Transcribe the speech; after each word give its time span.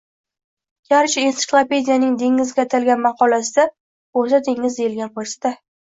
Garchi 0.93 1.25
ensiklopediyaning 1.31 2.17
dengizga 2.23 2.65
atalgan 2.71 3.07
maqolasida 3.07 3.71
oʻrta 4.25 4.45
dengiz 4.51 4.85
deyilgan 4.85 5.19
boʻlsa-da 5.21 5.59